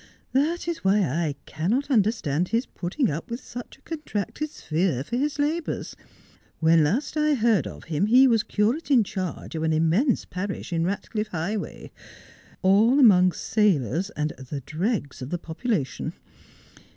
[0.31, 5.15] That is why I cannot understand his putting up with such a contracted sphere for
[5.15, 5.95] his labours.
[6.59, 10.73] When last I heard of him he was curate in charge of an immense parish
[10.73, 11.91] in Ratcliff Highway,
[12.63, 16.13] all among sailors and the very dregs of the population.